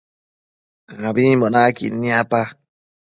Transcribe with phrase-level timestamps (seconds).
[0.97, 2.41] Ambimbo naquid niapa